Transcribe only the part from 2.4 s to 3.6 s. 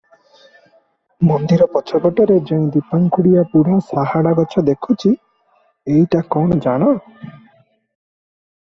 ଯେଉଁ ଦିଫାଙ୍କୁଡିଆ